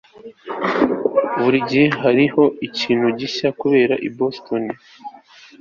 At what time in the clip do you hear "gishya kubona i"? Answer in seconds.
3.19-4.09